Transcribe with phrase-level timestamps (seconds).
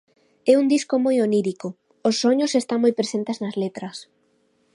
[0.51, 1.67] É un disco moi onírico:
[2.07, 3.95] os soños están moi presentes nas letras.